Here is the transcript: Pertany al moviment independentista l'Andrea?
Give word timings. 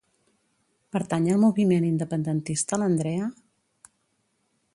Pertany 0.95 1.27
al 1.33 1.43
moviment 1.45 1.85
independentista 1.91 2.83
l'Andrea? 2.85 3.31